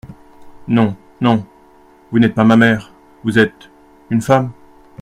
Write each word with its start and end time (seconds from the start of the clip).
Non… 0.67 0.97
non… 1.21 1.45
vous 2.09 2.17
n'êtes 2.17 2.33
pas 2.33 2.43
ma 2.43 2.55
mère… 2.57 2.91
Vous 3.23 3.37
êtes… 3.37 3.69
une 4.09 4.23
femme. 4.23 4.51